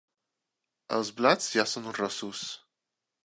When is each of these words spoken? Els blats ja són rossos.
Els 0.97 1.11
blats 1.19 1.51
ja 1.59 1.67
són 1.73 1.93
rossos. 1.99 2.45